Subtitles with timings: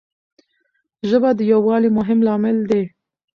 [1.09, 2.83] ژبه د یووالي مهم لامل دی.